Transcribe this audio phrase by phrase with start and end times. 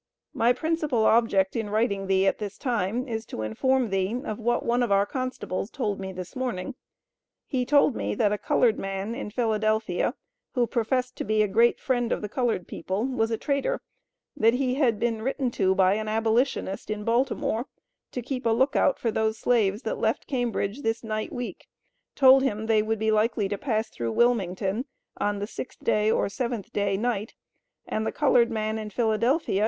[0.33, 4.65] My principal object in writing thee at this time is to inform thee of what
[4.65, 6.73] one of our constables told me this morning;
[7.45, 9.59] he told me that a colored man in Phila.
[10.55, 13.79] who professed to be a great friend of the colored people was a traitor;
[14.35, 17.67] that he had been written to by an Abolitionist in Baltimore,
[18.11, 21.67] to keep a look out for those slaves that left Cambridge this night week,
[22.15, 24.85] told him they would be likely to pass through Wilmington
[25.17, 27.35] on 6th day or 7th day night,
[27.85, 29.19] and the colored man in Phila.